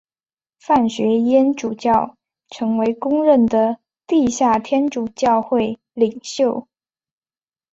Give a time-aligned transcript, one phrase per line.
[0.59, 2.17] 范学淹主教
[2.49, 3.77] 成为公认的
[4.07, 6.67] 地下天主教会领袖。